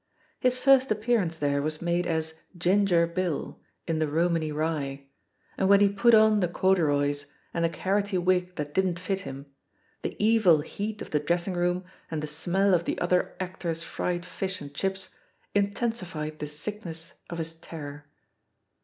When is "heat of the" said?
10.61-11.19